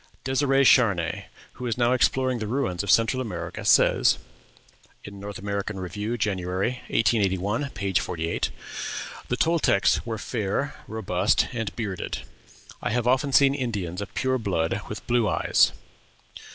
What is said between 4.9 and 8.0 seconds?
(North American Review, January, 1881, p.